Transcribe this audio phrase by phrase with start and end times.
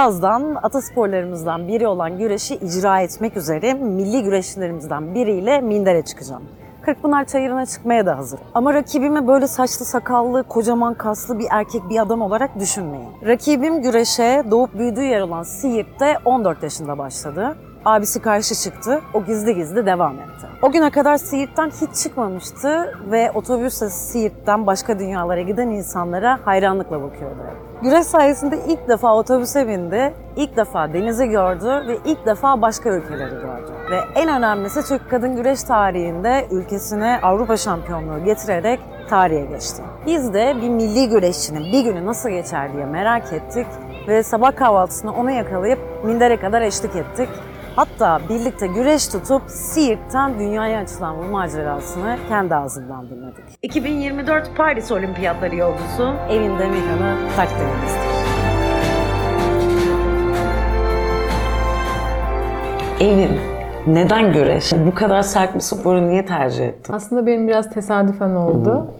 [0.00, 6.42] Birazdan atasporlarımızdan biri olan güreşi icra etmek üzere milli güreşçilerimizden biriyle mindere çıkacağım.
[6.82, 8.40] Kırkpınar çayırına çıkmaya da hazır.
[8.54, 13.08] Ama rakibimi böyle saçlı sakallı, kocaman kaslı bir erkek bir adam olarak düşünmeyin.
[13.26, 17.56] Rakibim güreşe doğup büyüdüğü yer olan Siirt'te 14 yaşında başladı.
[17.84, 20.46] Abisi karşı çıktı, o gizli gizli devam etti.
[20.62, 27.69] O güne kadar Siirt'ten hiç çıkmamıştı ve otobüsle Siirt'ten başka dünyalara giden insanlara hayranlıkla bakıyordu.
[27.82, 33.30] Güreş sayesinde ilk defa otobüse bindi, ilk defa denizi gördü ve ilk defa başka ülkeleri
[33.30, 33.72] gördü.
[33.90, 38.80] Ve en önemlisi Türk kadın güreş tarihinde ülkesine Avrupa şampiyonluğu getirerek
[39.10, 39.82] tarihe geçti.
[40.06, 43.66] Biz de bir milli güreşçinin bir günü nasıl geçer diye merak ettik
[44.08, 47.28] ve sabah kahvaltısını ona yakalayıp Minder'e kadar eşlik ettik.
[47.80, 53.44] Hatta birlikte güreş tutup Siirt'ten dünyaya açılan bu macerasını kendi ağzından dinledik.
[53.62, 58.10] 2024 Paris Olimpiyatları yolcusu Evin Demirhan'ı takdirimizdir.
[63.00, 63.40] Evin,
[63.86, 64.72] neden güreş?
[64.86, 66.92] Bu kadar sert bir sporu niye tercih ettin?
[66.92, 68.90] Aslında benim biraz tesadüfen oldu.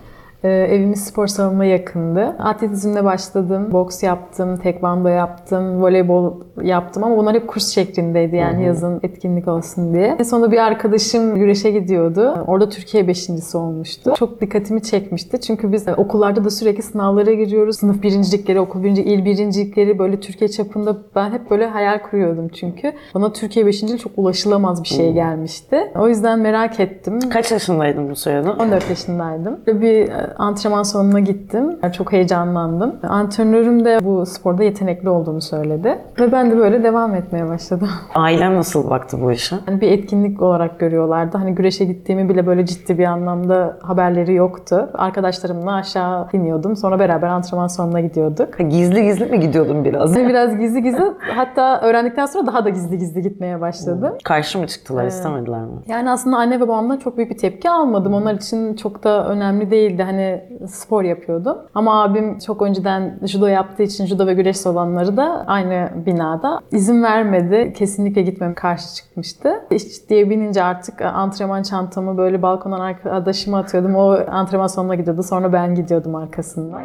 [0.45, 2.37] Ee, evimiz spor salonuna yakındı.
[2.39, 3.69] Atletizmle başladım.
[3.73, 6.33] Boks yaptım, tekvando yaptım, voleybol
[6.63, 10.17] yaptım ama bunlar hep kurs şeklindeydi yani yazın etkinlik olsun diye.
[10.19, 12.45] En sonunda bir arkadaşım güreşe gidiyordu.
[12.47, 14.15] Orada Türkiye beşincisi olmuştu.
[14.19, 15.41] Çok dikkatimi çekmişti.
[15.41, 17.79] Çünkü biz okullarda da sürekli sınavlara giriyoruz.
[17.79, 22.93] Sınıf birincilikleri, okul birinci, il birincilikleri böyle Türkiye çapında ben hep böyle hayal kuruyordum çünkü.
[23.15, 25.93] Bana Türkiye beşinciliği çok ulaşılamaz bir şey gelmişti.
[25.99, 27.21] O yüzden merak ettim.
[27.31, 28.53] Kaç yaşındaydın bu sırada?
[28.53, 29.59] 14 yaşındaydım.
[29.67, 31.79] Bir e, antrenman salonuna gittim.
[31.93, 32.95] Çok heyecanlandım.
[33.09, 35.99] Antrenörüm de bu sporda yetenekli olduğumu söyledi.
[36.21, 37.89] Ve ben de böyle devam etmeye başladım.
[38.15, 39.57] Ailen nasıl baktı bu işe?
[39.69, 41.39] Yani bir etkinlik olarak görüyorlardı.
[41.39, 44.91] Hani güreşe gittiğimi bile böyle ciddi bir anlamda haberleri yoktu.
[44.95, 46.77] Arkadaşlarımla aşağı iniyordum.
[46.77, 48.59] Sonra beraber antrenman salonuna gidiyorduk.
[48.59, 50.17] Gizli gizli mi gidiyordun biraz?
[50.17, 51.03] Biraz gizli gizli
[51.37, 54.15] hatta öğrendikten sonra daha da gizli gizli gitmeye başladım.
[54.25, 55.71] Karşı mı çıktılar, istemediler mi?
[55.87, 58.15] Yani aslında anne ve babamdan çok büyük bir tepki almadım.
[58.15, 60.03] Onlar için çok da önemli değildi.
[60.03, 60.20] Hani
[60.69, 61.59] spor yapıyordum.
[61.75, 66.61] Ama abim çok önceden judo yaptığı için judo ve güreş salonları da aynı binada.
[66.73, 67.73] İzin vermedi.
[67.77, 69.51] Kesinlikle gitmem karşı çıkmıştı.
[69.71, 73.95] İş diye binince artık antrenman çantamı böyle balkondan arkadaşıma atıyordum.
[73.95, 75.23] O antrenman salonuna gidiyordu.
[75.23, 76.83] Sonra ben gidiyordum arkasından.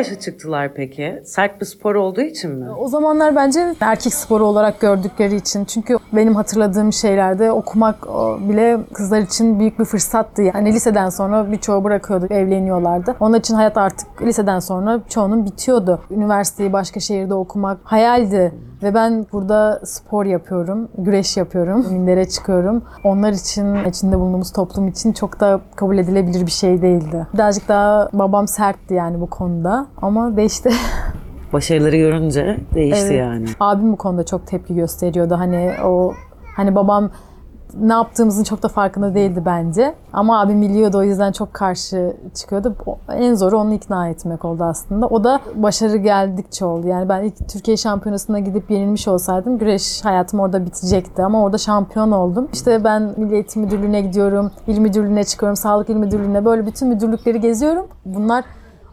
[0.00, 1.22] Karşı çıktılar peki?
[1.24, 2.70] Sert bir spor olduğu için mi?
[2.70, 5.64] O zamanlar bence erkek sporu olarak gördükleri için.
[5.64, 8.06] Çünkü benim hatırladığım şeylerde okumak
[8.48, 10.42] bile kızlar için büyük bir fırsattı.
[10.42, 13.16] Yani liseden sonra birçoğu bırakıyordu, evleniyorlardı.
[13.20, 16.00] Onun için hayat artık liseden sonra çoğunun bitiyordu.
[16.10, 18.52] Üniversiteyi başka şehirde okumak hayaldi.
[18.82, 22.82] Ve ben burada spor yapıyorum, güreş yapıyorum, mindere çıkıyorum.
[23.04, 27.26] Onlar için, içinde bulunduğumuz toplum için çok da kabul edilebilir bir şey değildi.
[27.34, 30.70] Birazcık daha babam sertti yani bu konuda ama değişti.
[31.52, 33.18] Başarıları görünce değişti Evet.
[33.18, 33.46] yani.
[33.60, 35.34] Abim bu konuda çok tepki gösteriyordu.
[35.38, 36.12] Hani o
[36.56, 37.10] hani babam
[37.80, 39.94] ne yaptığımızın çok da farkında değildi bence.
[40.12, 42.76] Ama abim biliyordu o yüzden çok karşı çıkıyordu.
[43.12, 45.06] En zoru onu ikna etmek oldu aslında.
[45.06, 46.88] O da başarı geldikçe oldu.
[46.88, 51.22] Yani ben ilk Türkiye şampiyonasına gidip yenilmiş olsaydım güreş hayatım orada bitecekti.
[51.22, 52.48] Ama orada şampiyon oldum.
[52.52, 57.40] İşte ben Milli Eğitim Müdürlüğü'ne gidiyorum, il müdürlüğüne çıkıyorum, sağlık il müdürlüğüne böyle bütün müdürlükleri
[57.40, 57.86] geziyorum.
[58.04, 58.44] Bunlar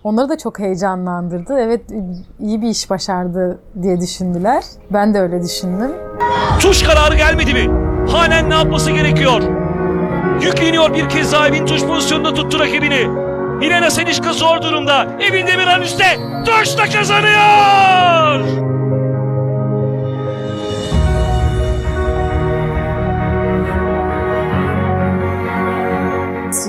[0.04, 1.60] Onları da çok heyecanlandırdı.
[1.60, 1.82] Evet
[2.40, 4.64] iyi bir iş başardı diye düşündüler.
[4.94, 5.92] Ben de öyle düşündüm.
[6.60, 7.70] Tuş kararı gelmedi mi?
[8.12, 9.42] Hanen ne yapması gerekiyor?
[10.42, 13.08] Yükleniyor bir kez daha evin tuş pozisyonunda tuttu rakibini.
[13.60, 15.08] Milena Senişka zor durumda.
[15.20, 16.18] Evin Demirhan üstte.
[16.46, 18.77] Tuş da kazanıyor.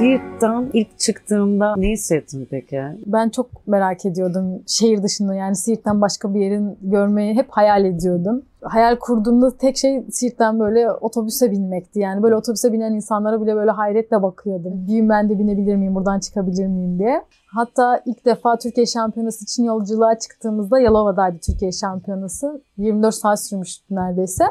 [0.08, 2.82] Siirt'ten ilk çıktığında ne hissettin peki?
[3.06, 8.42] Ben çok merak ediyordum şehir dışında yani Siirt'ten başka bir yerin görmeyi hep hayal ediyordum.
[8.62, 12.00] Hayal kurduğumda tek şey Siirt'ten böyle otobüse binmekti.
[12.00, 14.86] Yani böyle otobüse binen insanlara bile böyle hayretle bakıyordum.
[14.88, 17.24] Bir gün ben de binebilir miyim, buradan çıkabilir miyim diye.
[17.54, 22.62] Hatta ilk defa Türkiye Şampiyonası için yolculuğa çıktığımızda Yalova'daydı Türkiye Şampiyonası.
[22.76, 24.44] 24 saat sürmüştü neredeyse.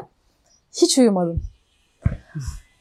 [0.82, 1.42] Hiç uyumadım.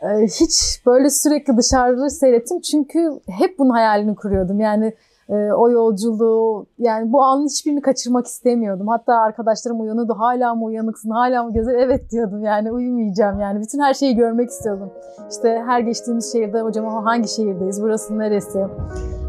[0.04, 4.60] Ee, Hiç böyle sürekli dışarıda seyrettim çünkü hep bunun hayalini kuruyordum.
[4.60, 4.94] Yani
[5.30, 8.88] e, o yolculuğu yani bu anın hiçbirini kaçırmak istemiyordum.
[8.88, 13.80] Hatta arkadaşlarım uyanıyordu hala mı uyanıksın hala mı gözü evet diyordum yani uyumayacağım yani bütün
[13.80, 14.90] her şeyi görmek istiyordum.
[15.32, 18.66] İşte her geçtiğimiz şehirde hocam hangi şehirdeyiz burası neresi?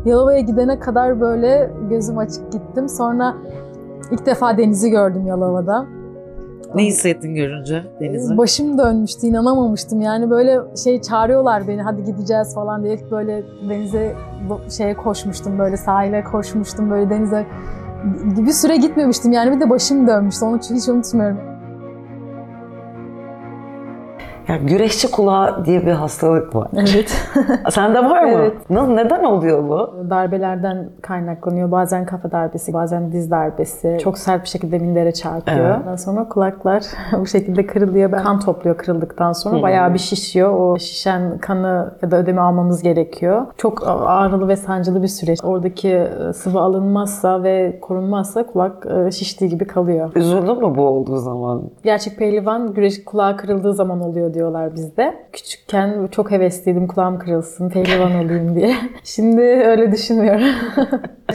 [0.05, 2.89] Yalova'ya gidene kadar böyle gözüm açık gittim.
[2.89, 3.35] Sonra
[4.11, 5.98] ilk defa denizi gördüm Yalova'da.
[6.75, 8.39] Ne hissettin görünce Deniz'i?
[8.39, 10.01] Başım dönmüştü, inanamamıştım.
[10.01, 14.17] Yani böyle şey çağırıyorlar beni, hadi gideceğiz falan diye böyle denize
[14.77, 17.47] şeye koşmuştum, böyle sahile koşmuştum, böyle denize
[18.37, 20.45] bir süre gitmemiştim yani bir de başım dönmüştü.
[20.45, 21.58] Onu hiç unutmuyorum.
[24.49, 26.69] Ya güreşçi kulağı diye bir hastalık var.
[26.77, 27.23] Evet.
[27.71, 28.31] Sende var mı?
[28.35, 28.71] Evet.
[28.71, 30.11] Nasıl, neden oluyor bu?
[30.11, 31.71] Darbelerden kaynaklanıyor.
[31.71, 33.99] Bazen kafa darbesi, bazen diz darbesi.
[34.01, 35.59] Çok sert bir şekilde mindere çarpıyor.
[35.59, 35.77] Evet.
[35.81, 36.85] Ondan sonra kulaklar
[37.21, 38.13] bu şekilde kırılıyor.
[38.13, 39.59] Kan topluyor kırıldıktan sonra.
[39.59, 39.63] Hı.
[39.63, 40.55] Bayağı bir şişiyor.
[40.55, 43.47] O şişen kanı ya da ödemi almamız gerekiyor.
[43.57, 45.39] Çok ağrılı ve sancılı bir süreç.
[45.45, 50.11] Oradaki e, sıvı alınmazsa ve korunmazsa kulak e, şiştiği gibi kalıyor.
[50.15, 51.63] Üzüldün mü bu olduğu zaman?
[51.85, 55.15] Gerçek pehlivan güreş kulağı kırıldığı zaman oluyor diyorlar bizde.
[55.33, 58.75] Küçükken çok hevesliydim kulağım kırılsın, pehlivan olayım diye.
[59.05, 60.47] Şimdi öyle düşünmüyorum.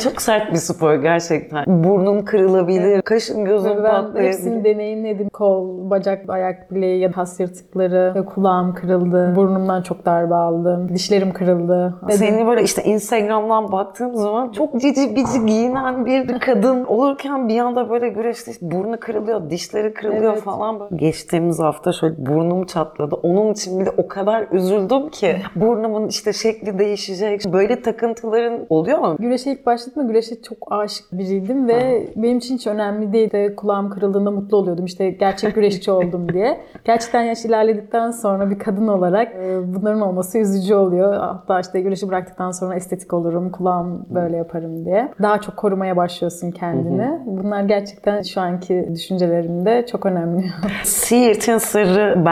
[0.04, 1.84] Çok sert bir spor gerçekten.
[1.84, 4.64] Burnun kırılabilir, kaşın gözün ben hepsini patlayabilir.
[4.64, 5.30] deneyimledim.
[5.30, 9.34] Kol, bacak, ayak bileği ya da kas yırtıkları, kulağım kırıldı.
[9.36, 10.90] Burnumdan çok darbe aldım.
[10.94, 11.96] Dişlerim kırıldı.
[12.10, 17.90] Seni böyle işte Instagram'dan baktığım zaman çok cici bici giyinen bir kadın olurken bir anda
[17.90, 20.44] böyle güreşte işte burnu kırılıyor, dişleri kırılıyor Evet.
[20.44, 20.90] falan.
[20.96, 23.16] Geçtiğimiz hafta şöyle burnum çatladı.
[23.16, 27.42] Onun için bile o kadar üzüldüm ki burnumun işte şekli değişecek.
[27.54, 29.16] Böyle takıntıların oluyor mu?
[29.20, 33.54] Güreşe ilk başladığımda güreşe çok aşık biriydim ve benim için hiç önemli değildi.
[33.58, 34.86] Kulağım kırıldığında mutlu oluyordum.
[34.86, 36.60] İşte gerçek güreşçi oldum diye.
[36.86, 41.14] Gerçekten yaş ilerledikten sonra bir kadın olarak e, bunların olması üzücü oluyor.
[41.14, 45.12] Hatta işte güreşi bıraktıktan sonra estetik olurum, kulağım böyle yaparım diye.
[45.22, 47.20] Daha çok korumaya başlıyorsun kendini.
[47.26, 50.46] Bunlar gerçekten şu anki düşüncelerimde çok önemli.
[50.84, 52.26] Siirt'in Sırrı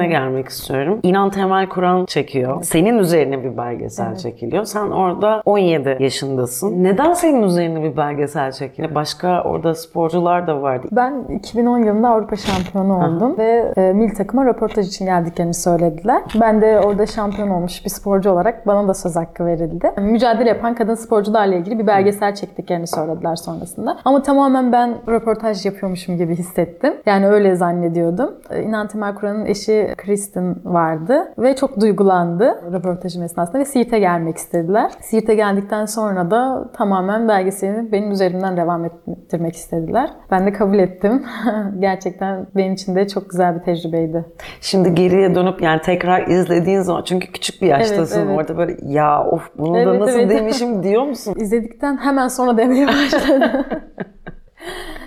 [0.00, 1.00] belgeseline gelmek istiyorum.
[1.02, 2.62] İnan Temel Kur'an çekiyor.
[2.62, 4.64] Senin üzerine bir belgesel çekiliyor.
[4.64, 6.84] Sen orada 17 yaşındasın.
[6.84, 8.94] Neden senin üzerine bir belgesel çekiliyor?
[8.94, 10.88] Başka orada sporcular da vardı.
[10.92, 16.22] Ben 2010 yılında Avrupa şampiyonu oldum ve e, milli takıma röportaj için geldiklerini söylediler.
[16.40, 19.90] Ben de orada şampiyon olmuş bir sporcu olarak bana da söz hakkı verildi.
[19.98, 23.98] Mücadele yapan kadın sporcularla ilgili bir belgesel çektiklerini söylediler sonrasında.
[24.04, 26.94] Ama tamamen ben röportaj yapıyormuşum gibi hissettim.
[27.06, 28.34] Yani öyle zannediyordum.
[28.50, 34.36] E, İnan Temel Kur'an'ın eşi Kristen vardı ve çok duygulandı röportajım esnasında ve Siirt'e gelmek
[34.36, 34.92] istediler.
[35.00, 40.10] Siirt'e geldikten sonra da tamamen belgeselini benim üzerimden devam ettirmek istediler.
[40.30, 41.22] Ben de kabul ettim.
[41.78, 44.24] Gerçekten benim için de çok güzel bir tecrübeydi.
[44.60, 48.38] Şimdi geriye dönüp yani tekrar izlediğin zaman çünkü küçük bir yaştasın Evet, evet.
[48.38, 50.30] orada böyle ya of bunu da Evet, nasıl evet.
[50.30, 51.34] demişim diyor musun?
[51.38, 53.50] İzledikten hemen sonra demeye başladım.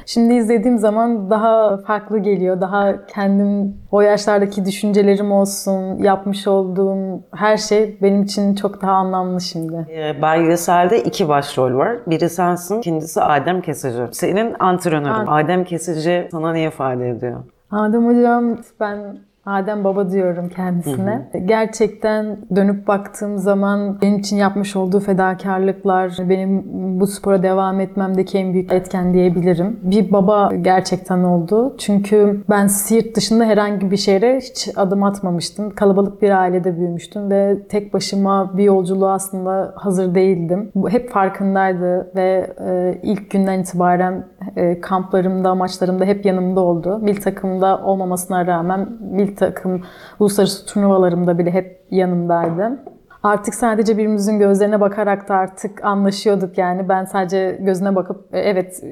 [0.05, 2.61] Şimdi izlediğim zaman daha farklı geliyor.
[2.61, 9.41] Daha kendim o yaşlardaki düşüncelerim olsun, yapmış olduğum her şey benim için çok daha anlamlı
[9.41, 9.87] şimdi.
[9.89, 11.97] Ee, Belgeselde iki başrol var.
[12.07, 14.03] Biri sensin, ikincisi Adem Kesici.
[14.11, 15.13] Senin antrenörün.
[15.13, 17.39] Ad- Adem Kesici sana ne ifade ediyor?
[17.71, 18.99] Adem hocam ben
[19.45, 21.29] Adem baba diyorum kendisine.
[21.45, 26.63] Gerçekten dönüp baktığım zaman benim için yapmış olduğu fedakarlıklar benim
[26.99, 29.79] bu spora devam etmemdeki en büyük etken diyebilirim.
[29.83, 31.75] Bir baba gerçekten oldu.
[31.77, 35.69] Çünkü ben Siirt dışında herhangi bir şehre hiç adım atmamıştım.
[35.69, 40.71] Kalabalık bir ailede büyümüştüm ve tek başıma bir yolculuğa aslında hazır değildim.
[40.75, 44.25] Bu hep farkındaydı ve e, ilk günden itibaren
[44.55, 46.99] e, kamplarımda, maçlarımda hep yanımda oldu.
[47.01, 49.81] Mil takımda olmamasına rağmen mil takım
[50.19, 52.79] uluslararası turnuvalarımda bile hep yanımdaydı.
[53.23, 56.89] Artık sadece birbirimizin gözlerine bakarak da artık anlaşıyorduk yani.
[56.89, 58.83] Ben sadece gözüne bakıp "E, evet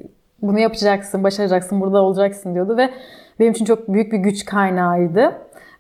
[0.42, 2.90] bunu yapacaksın, başaracaksın, burada olacaksın diyordu ve
[3.40, 5.32] benim için çok büyük bir güç kaynağıydı.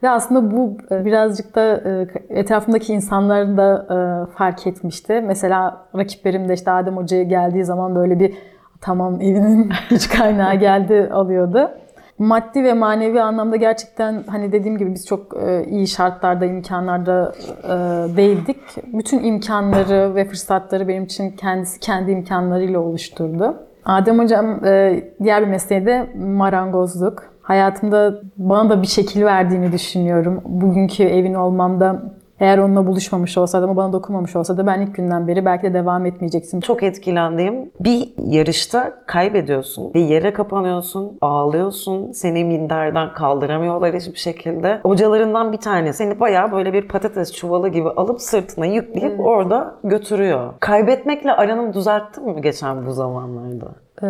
[0.03, 2.07] Ve aslında bu e, birazcık da e,
[2.39, 5.23] etrafımdaki insanların da fark etmişti.
[5.27, 8.33] Mesela rakiplerim de işte Adem Hoca'ya geldiği zaman böyle bir
[8.81, 11.71] tamam evinin güç kaynağı geldi alıyordu.
[12.19, 17.69] Maddi ve manevi anlamda gerçekten hani dediğim gibi biz çok e, iyi şartlarda, imkanlarda e,
[18.17, 18.57] değildik.
[18.93, 23.55] Bütün imkanları ve fırsatları benim için kendisi kendi imkanlarıyla oluşturdu.
[23.85, 27.23] Adem Hocam e, diğer bir mesleği de marangozluk.
[27.41, 30.41] Hayatımda bana da bir şekil verdiğini düşünüyorum.
[30.45, 32.01] Bugünkü evin olmamda
[32.41, 36.05] eğer onunla buluşmamış olsaydı ama bana dokunmamış olsaydı ben ilk günden beri belki de devam
[36.05, 36.61] etmeyeceksin.
[36.61, 39.93] Çok etkilendiğim bir yarışta kaybediyorsun.
[39.93, 42.11] Bir yere kapanıyorsun, ağlıyorsun.
[42.11, 44.79] Seni minderden kaldıramıyorlar hiçbir şekilde.
[44.83, 50.53] Hocalarından bir tanesi seni bayağı böyle bir patates çuvalı gibi alıp sırtına yükleyip orada götürüyor.
[50.59, 53.71] Kaybetmekle aranı düzelttin mi geçen bu zamanlarda?
[54.03, 54.07] Ee,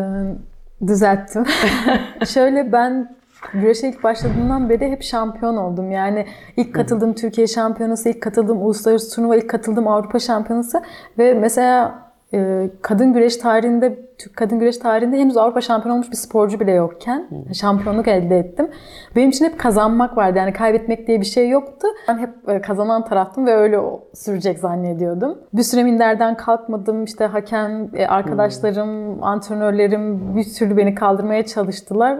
[0.87, 1.45] düzelttim.
[2.25, 3.20] Şöyle ben
[3.53, 5.91] güreşe ilk başladığımdan beri hep şampiyon oldum.
[5.91, 6.25] Yani
[6.57, 10.81] ilk katıldığım Türkiye şampiyonası, ilk katıldığım uluslararası turnuva, ilk katıldığım Avrupa şampiyonası
[11.17, 12.01] ve mesela
[12.33, 16.71] e, kadın güreş tarihinde, Türk kadın güreş tarihinde henüz Avrupa şampiyonu olmuş bir sporcu bile
[16.71, 18.71] yokken şampiyonluk elde ettim.
[19.15, 20.37] Benim için hep kazanmak vardı.
[20.37, 21.87] Yani kaybetmek diye bir şey yoktu.
[22.07, 23.79] Ben hep e, kazanan taraftım ve öyle
[24.13, 25.37] sürecek zannediyordum.
[25.53, 27.03] Bir süre minderden kalkmadım.
[27.03, 32.19] İşte hakem, e, arkadaşlarım, antrenörlerim bir türlü beni kaldırmaya çalıştılar.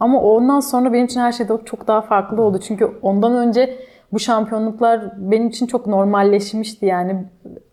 [0.00, 2.58] Ama ondan sonra benim için her şey de çok daha farklı oldu.
[2.58, 3.78] Çünkü ondan önce
[4.12, 7.24] bu şampiyonluklar benim için çok normalleşmişti yani.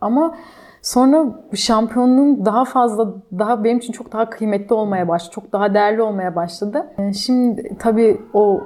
[0.02, 0.36] Ama
[0.82, 5.32] sonra bu şampiyonluğun daha fazla, daha benim için çok daha kıymetli olmaya başladı.
[5.36, 6.86] Çok daha değerli olmaya başladı.
[6.98, 8.62] Ee, Şimdi tabii o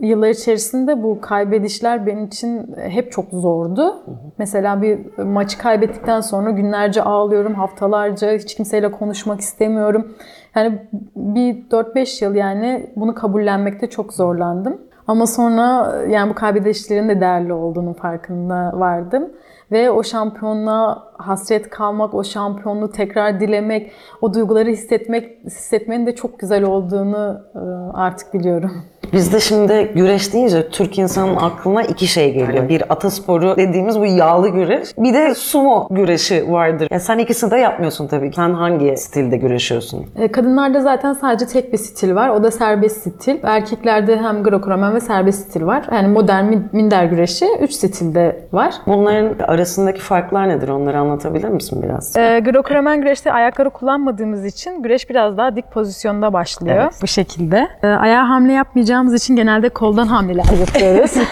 [0.00, 3.96] yıllar içerisinde bu kaybedişler benim için hep çok zordu.
[4.38, 10.14] Mesela bir maçı kaybettikten sonra günlerce ağlıyorum, haftalarca hiç kimseyle konuşmak istemiyorum.
[10.54, 10.78] Yani
[11.16, 14.80] bir 4-5 yıl yani bunu kabullenmekte çok zorlandım.
[15.06, 19.28] Ama sonra yani bu kaybedişlerin de değerli olduğunun farkında vardım.
[19.72, 26.38] Ve o şampiyonluğa hasret kalmak, o şampiyonluğu tekrar dilemek, o duyguları hissetmek, hissetmenin de çok
[26.38, 27.58] güzel olduğunu e,
[27.98, 28.70] artık biliyorum.
[29.12, 32.68] Bizde şimdi güreş deyince Türk insanın aklına iki şey geliyor.
[32.68, 34.88] Bir atasporu dediğimiz bu yağlı güreş.
[34.98, 36.88] Bir de sumo güreşi vardır.
[36.90, 38.30] Ya sen ikisi de yapmıyorsun tabii.
[38.34, 40.06] Sen hangi stilde güreşiyorsun?
[40.16, 42.28] E, Kadınlarda zaten sadece tek bir stil var.
[42.28, 43.36] O da serbest stil.
[43.42, 45.84] Erkeklerde hem Greco-Romen ve serbest stil var.
[45.92, 48.74] Yani modern min- minder güreşi 3 stilde var.
[48.86, 50.68] Bunların arasındaki farklar nedir?
[50.68, 52.16] Onları anlatabilir misin biraz?
[52.16, 56.76] E, Greco-Romen güreşte ayakları kullanmadığımız için güreş biraz daha dik pozisyonda başlıyor.
[56.82, 56.98] Evet.
[57.02, 57.68] Bu şekilde.
[57.82, 61.12] E, ayağa hamle yapmayacağımız için genelde koldan hamleler yapıyoruz.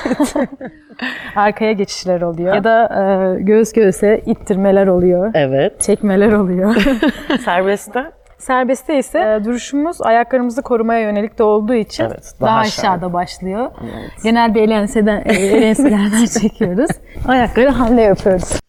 [1.37, 2.55] Arkaya geçişler oluyor.
[2.55, 2.85] Ya da
[3.39, 5.31] e, göğüs göğüse ittirmeler oluyor.
[5.35, 5.81] Evet.
[5.81, 6.77] Çekmeler oluyor.
[7.45, 8.05] Serbestte?
[8.39, 12.89] Serbestte ise e, duruşumuz ayaklarımızı korumaya yönelik de olduğu için Evet, daha daha, aşağıda.
[12.89, 13.71] aşağıda başlıyor.
[14.23, 16.91] Genelde el enseden, el enselerden çekiyoruz.
[17.29, 18.61] Ayakları hamle yapıyoruz.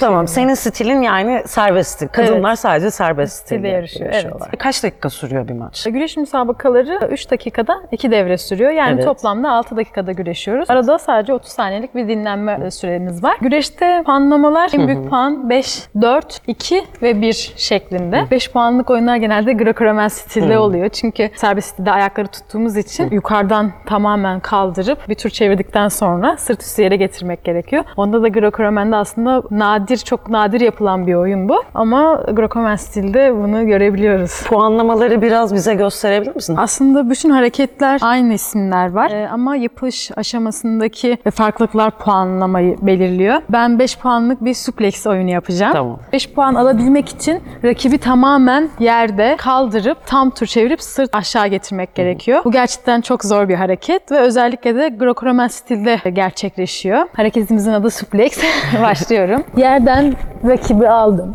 [0.00, 0.28] Tamam.
[0.28, 2.08] Senin stilin yani serbestti.
[2.08, 4.50] Kadınlar sadece serbest stilde Stilde yarışıyor, yarışıyorlar.
[4.58, 5.84] Kaç dakika sürüyor bir maç?
[5.90, 8.70] Güreş müsabakaları 3 dakikada 2 devre sürüyor.
[8.70, 9.04] Yani Evet.
[9.04, 10.70] toplamda 6 dakikada güreşiyoruz.
[10.70, 13.36] Arada sadece 30 saniyelik bir dinlenme süremiz var.
[13.40, 18.24] Güreşte puanlamalar en büyük puan 5, 4, 2 ve 1 şeklinde.
[18.30, 20.88] 5 puanlık oyunlar genelde Greco-Romen stilde oluyor.
[20.88, 26.82] Çünkü serbest stilde ayakları tuttuğumuz için yukarıdan tamamen kaldırıp bir tur çevirdikten sonra sırt üstü
[26.82, 27.84] yere getirmek gerekiyor.
[27.96, 31.62] Onda da Greco-Romen'de aslında nadir, çok nadir yapılan bir oyun bu.
[31.74, 34.42] Ama Greco-Romen stilde bunu görebiliyoruz.
[34.42, 36.56] Puanlamaları biraz bize gösterebilir misin?
[36.58, 43.42] Aslında bütün hareketler aynı isimler var Ee, ama yapış aşamasındaki farklılıklar puanlamayı belirliyor.
[43.48, 45.72] Ben 5 puanlık bir suplex oyunu yapacağım.
[45.72, 45.98] Tamam.
[46.12, 52.44] 5 puan alabilmek için rakibi tamamen yerde kaldırıp tam tur çevirip sırt aşağı getirmek gerekiyor.
[52.44, 57.06] Bu gerçekten çok zor bir hareket ve özellikle de Greco-Romen stilde gerçekleşiyor.
[57.16, 58.38] Hareketimizin adı suplex.
[58.82, 59.44] Başlıyorum.
[59.68, 60.14] Yerden
[60.48, 61.32] rakibi aldım.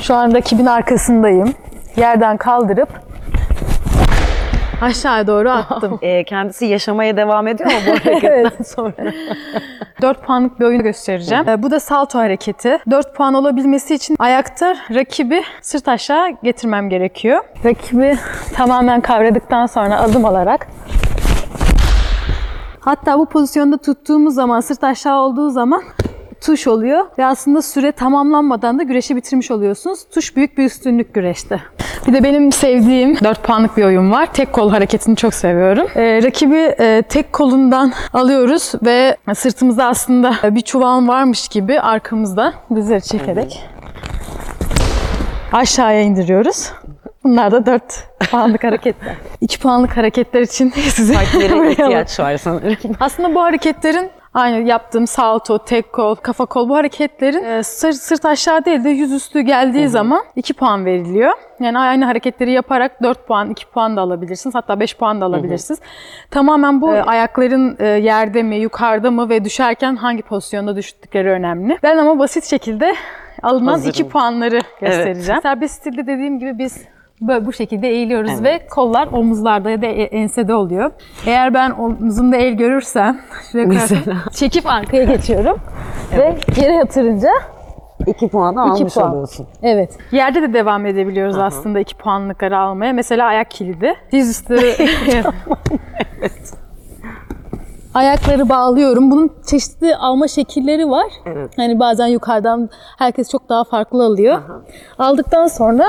[0.00, 1.54] Şu an rakibin arkasındayım.
[1.96, 2.88] Yerden kaldırıp
[4.80, 5.98] aşağıya doğru attım.
[6.02, 8.92] Ee, kendisi yaşamaya devam ediyor mu bu hareketten sonra?
[10.02, 11.48] 4 puanlık bir oyun göstereceğim.
[11.48, 12.78] Ee, Bu da salto hareketi.
[12.90, 17.40] 4 puan olabilmesi için ayakta rakibi sırt aşağı getirmem gerekiyor.
[17.64, 18.18] Rakibi
[18.54, 20.66] tamamen kavradıktan sonra adım alarak
[22.80, 25.82] Hatta bu pozisyonda tuttuğumuz zaman, sırt aşağı olduğu zaman
[26.42, 27.06] tuş oluyor.
[27.18, 30.00] Ve aslında süre tamamlanmadan da güreşi bitirmiş oluyorsunuz.
[30.14, 31.60] Tuş büyük bir üstünlük güreşte.
[32.06, 34.32] Bir de benim sevdiğim 4 puanlık bir oyun var.
[34.32, 35.86] Tek kol hareketini çok seviyorum.
[35.94, 43.02] Ee, rakibi e, tek kolundan alıyoruz ve sırtımızda aslında bir çuval varmış gibi arkamızda dizleri
[43.02, 43.64] çekerek
[45.52, 46.72] aşağıya indiriyoruz.
[47.24, 47.82] Bunlar da 4
[48.30, 49.14] puanlık hareketler.
[49.40, 52.76] 2 puanlık hareketler için size Farklara buraya ihtiyaç var sanırım.
[53.00, 58.24] aslında bu hareketlerin aynı yaptığım salto, tek kol, kafa kol bu hareketlerin e, sırt, sırt
[58.24, 61.32] aşağı değil de yüzüstü geldiği zaman 2 puan veriliyor.
[61.60, 64.54] Yani aynı hareketleri yaparak 4 puan, 2 puan da alabilirsiniz.
[64.54, 65.80] Hatta 5 puan da alabilirsiniz.
[66.30, 71.78] Tamamen bu e, ayakların e, yerde mi, yukarıda mı ve düşerken hangi pozisyonda düştükleri önemli.
[71.82, 72.94] Ben ama basit şekilde
[73.42, 73.90] alınan Hazırım.
[73.90, 75.42] 2 puanları göstereceğim.
[75.42, 76.91] Serbest stilde dediğim gibi biz
[77.28, 78.42] böyle bu şekilde eğiliyoruz Evet.
[78.42, 80.90] ve kollar omuzlarda ya da e- ensede oluyor.
[81.26, 83.20] Eğer ben omzumda el görürsem
[83.52, 83.98] şuraya koyarsam,
[84.32, 85.56] çekip arkaya geçiyorum
[86.16, 87.30] ve yere yatırınca
[88.06, 89.10] İki puanı almış puan.
[89.10, 89.46] oluyorsun.
[89.62, 89.98] evet.
[90.12, 92.92] Yerde de devam edebiliyoruz aslında iki puanlıkları almaya.
[92.92, 93.94] Mesela ayak kilidi.
[94.12, 94.56] Dizüstü
[97.94, 99.10] Ayakları bağlıyorum.
[99.10, 101.06] Bunun çeşitli alma şekilleri var.
[101.26, 101.50] Evet.
[101.56, 104.38] Hani bazen yukarıdan herkes çok daha farklı alıyor.
[104.98, 105.84] Aldıktan sonra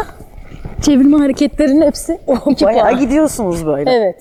[0.81, 2.19] çevirme hareketlerinin hepsi
[2.50, 3.00] iki Bayağı puan.
[3.00, 3.91] gidiyorsunuz böyle.
[3.91, 4.15] Evet.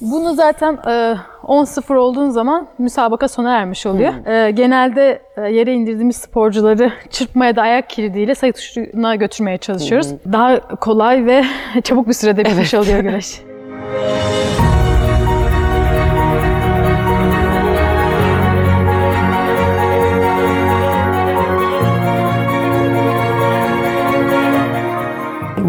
[0.00, 4.12] Bunu zaten e, 10-0 olduğun zaman müsabaka sona ermiş oluyor.
[4.26, 10.08] Ee, genelde e, yere indirdiğimiz sporcuları çırpmaya da ayak kildiyle sayı tuşuna götürmeye çalışıyoruz.
[10.32, 11.44] Daha kolay ve
[11.82, 13.42] çabuk bir sürede bitmiş oluyor güreş.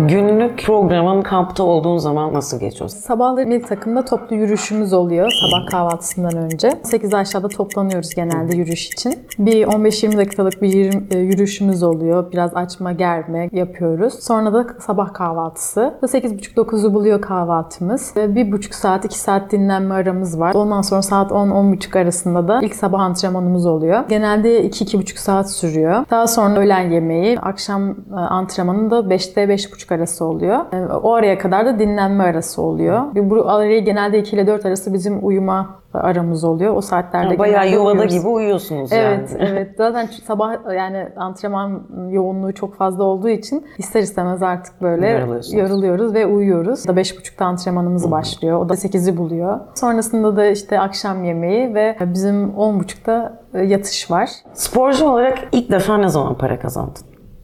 [0.10, 2.90] gün Günlük programın kampta olduğun zaman nasıl geçiyor?
[2.90, 6.72] Sabahları milli takımda toplu yürüyüşümüz oluyor sabah kahvaltısından önce.
[6.84, 9.16] 8 aşağıda toplanıyoruz genelde yürüyüş için.
[9.40, 12.32] Bir 15-20 dakikalık bir e, yürüyüşümüz oluyor.
[12.32, 14.14] Biraz açma germe yapıyoruz.
[14.14, 15.94] Sonra da sabah kahvaltısı.
[16.02, 18.14] 8.30-9'u buluyor kahvaltımız.
[18.16, 20.54] Ve Bir buçuk saat, 2 saat dinlenme aramız var.
[20.54, 24.04] Ondan sonra saat 10-10.30 arasında da ilk sabah antrenmanımız oluyor.
[24.10, 26.06] Genelde 2-2,5 saat sürüyor.
[26.12, 30.58] Daha sonra öğlen yemeği, akşam e, antrenmanı da 5'te 5.30 arası oluyor.
[30.74, 33.02] E, O araya kadar da dinlenme arası oluyor.
[33.16, 36.76] Bu arayı genelde 2 ile 4 arası bizim uyuma aramız oluyor.
[36.76, 38.14] O saatlerde Bayağı genelde yuvada uyuyoruz.
[38.14, 39.50] gibi uyuyorsunuz Evet, yani.
[39.52, 39.70] evet.
[39.78, 46.26] Zaten sabah yani antrenman yoğunluğu çok fazla olduğu için ister istemez artık böyle yoruluyoruz ve
[46.26, 46.88] uyuyoruz.
[46.88, 48.60] Da 5.30'da antrenmanımız başlıyor.
[48.60, 49.60] O da 8'i buluyor.
[49.76, 54.30] Sonrasında da işte akşam yemeği ve bizim 10.30'da yatış var.
[54.54, 57.02] Sporcu olarak ilk defa ne zaman para kazandın?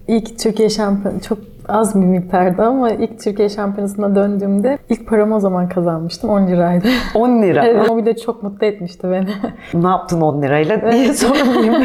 [0.08, 1.38] İlk Türkiye şampiyonu çok
[1.68, 6.88] az bir miktarda ama ilk Türkiye şampiyonasına döndüğümde ilk paramı o zaman kazanmıştım 10 liraydı.
[7.16, 7.66] 10 lira.
[7.66, 9.28] evet, o bile çok mutlu etmişti beni.
[9.84, 11.76] Ne yaptın 10 lirayla diye sormayayım.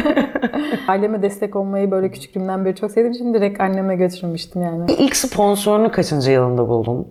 [0.87, 4.91] Aileme destek olmayı böyle küçüklüğümden beri çok sevdiğim için direkt anneme götürmüştüm yani.
[4.91, 7.07] ilk sponsorunu kaçıncı yılında buldun?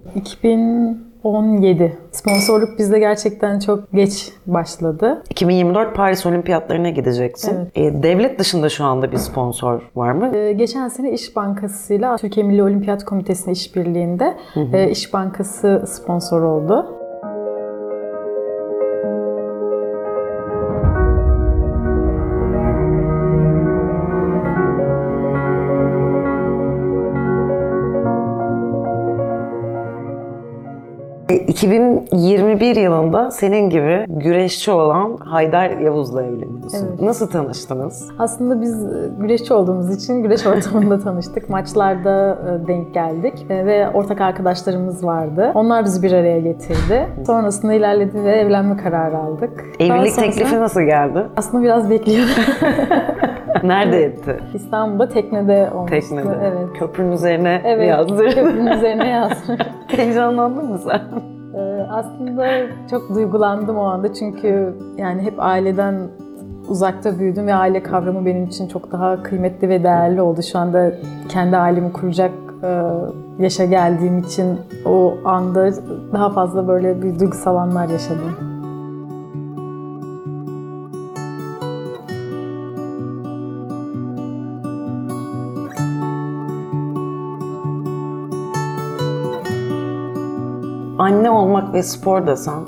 [1.20, 1.98] 2017.
[2.12, 5.22] Sponsorluk bizde gerçekten çok geç başladı.
[5.30, 7.56] 2024 Paris Olimpiyatlarına gideceksin.
[7.74, 7.94] Evet.
[7.94, 10.36] E, devlet dışında şu anda bir sponsor var mı?
[10.36, 14.36] Ee, geçen sene İş Bankası'yla Türkiye Milli Olimpiyat Komitesi'nin işbirliğinde
[14.72, 16.99] e, İş Bankası sponsor oldu.
[31.50, 36.88] 2021 yılında senin gibi güreşçi olan Haydar Yavuz'la evleniyorsun.
[36.88, 37.00] Evet.
[37.00, 38.08] Nasıl tanıştınız?
[38.18, 41.48] Aslında biz e, güreşçi olduğumuz için güreş ortamında tanıştık.
[41.48, 45.52] Maçlarda e, denk geldik E, ve ortak arkadaşlarımız vardı.
[45.54, 47.06] Onlar bizi bir araya getirdi.
[47.26, 49.64] Sonrasında ilerledi ve evlenme kararı aldık.
[49.80, 51.26] Evlilik teklifi nasıl geldi?
[51.36, 52.34] Aslında biraz bekliyordum.
[53.62, 54.36] Nerede etti?
[54.54, 55.96] İstanbul'da teknede olmuştu.
[56.00, 56.36] Teknede.
[56.42, 56.78] Evet.
[56.78, 58.34] Köprünün üzerine Evet, yazdır.
[58.34, 59.56] köprünün üzerine yazdım.
[59.86, 61.00] Heyecanlandın mı sen?
[61.90, 62.46] Aslında
[62.90, 65.94] çok duygulandım o anda çünkü yani hep aileden
[66.68, 70.42] uzakta büyüdüm ve aile kavramı benim için çok daha kıymetli ve değerli oldu.
[70.42, 70.92] Şu anda
[71.28, 72.30] kendi ailemi kuracak
[72.62, 72.82] e,
[73.38, 75.70] yaşa geldiğim için o anda
[76.12, 78.49] daha fazla böyle bir duygusal anlar yaşadım.
[91.20, 92.54] Anne olmak ve spor desen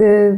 [0.00, 0.32] Ee,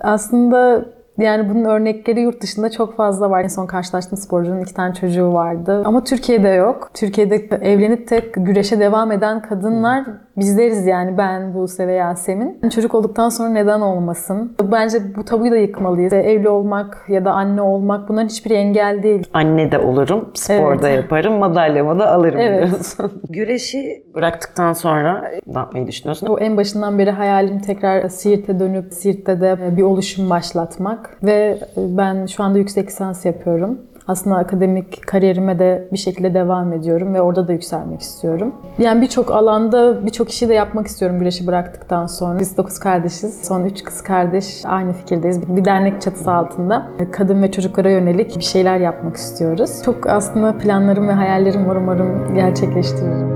[0.00, 0.84] aslında
[1.18, 3.44] yani bunun örnekleri yurt dışında çok fazla var.
[3.44, 5.82] En son karşılaştığım sporcunun iki tane çocuğu vardı.
[5.84, 6.90] Ama Türkiye'de yok.
[6.94, 10.04] Türkiye'de evlenip de güreşe devam eden kadınlar
[10.36, 12.60] bizleriz yani ben, Buse ve Yasemin.
[12.74, 14.56] Çocuk olduktan sonra neden olmasın?
[14.72, 16.12] Bence bu tabuyu da yıkmalıyız.
[16.12, 19.28] Evli olmak ya da anne olmak bunların hiçbir engel değil.
[19.34, 22.66] anne de olurum, sporda yaparım, madalyamı da alırım Evet.
[22.66, 23.22] diyorsun.
[23.30, 26.26] Güreşi bıraktıktan sonra ne yapmayı düşünüyorsun?
[26.26, 31.16] O en başından beri hayalim tekrar Siirt'e dönüp Siirt'te de bir oluşum başlatmak.
[31.22, 33.78] Ve ben şu anda yüksek lisans yapıyorum.
[34.08, 38.54] Aslında akademik kariyerime de bir şekilde devam ediyorum ve orada da yükselmek istiyorum.
[38.78, 42.38] Yani birçok alanda birçok işi de yapmak istiyorum güreşi bıraktıktan sonra.
[42.40, 43.46] Biz dokuz kardeşiz.
[43.48, 45.56] Son üç kız kardeş aynı fikirdeyiz.
[45.56, 49.82] Bir dernek çatısı altında kadın ve çocuklara yönelik bir şeyler yapmak istiyoruz.
[49.84, 53.35] Çok aslında planlarım ve hayallerim var umarım gerçekleştiririm.